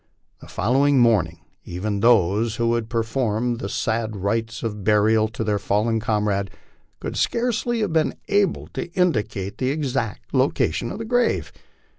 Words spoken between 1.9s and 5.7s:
those who had performed the sad rites of burial to their